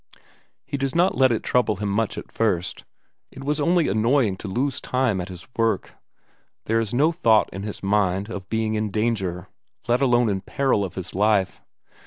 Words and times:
He 0.65 0.77
does 0.77 0.95
not 0.95 1.15
let 1.15 1.31
it 1.31 1.43
trouble 1.43 1.75
him 1.75 1.89
much 1.89 2.17
at 2.17 2.31
first, 2.31 2.85
it 3.29 3.43
was 3.43 3.59
only 3.59 3.87
annoying 3.87 4.35
to 4.37 4.47
lose 4.47 4.81
time 4.81 5.21
at 5.21 5.29
his 5.29 5.47
work; 5.55 5.93
there 6.65 6.79
is 6.79 6.91
no 6.91 7.11
thought 7.11 7.51
in 7.53 7.61
his 7.61 7.83
mind 7.83 8.27
of 8.27 8.49
being 8.49 8.73
in 8.73 8.89
danger, 8.89 9.47
let 9.87 10.01
alone 10.01 10.27
in 10.27 10.41
peril 10.41 10.83
of 10.83 10.95
his 10.95 11.13
life. 11.13 11.61